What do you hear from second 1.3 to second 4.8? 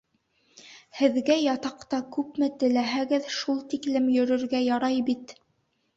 ятаҡта күпме теләһәгеҙ, шул тиклем йөрөргә